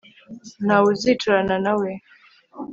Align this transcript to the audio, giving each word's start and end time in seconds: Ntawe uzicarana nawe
Ntawe 0.65 0.87
uzicarana 0.93 1.55
nawe 1.65 1.89